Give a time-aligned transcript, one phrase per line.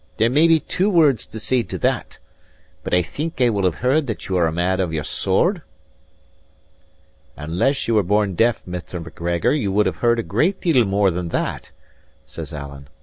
[0.17, 2.17] "There may be two words to say to that.
[2.83, 5.61] But I think I will have heard that you are a man of your sword?"
[7.37, 9.03] "Unless ye were born deaf, Mr.
[9.05, 11.69] Macgregor, ye will have heard a good deal more than that,"
[12.25, 12.87] says Alan.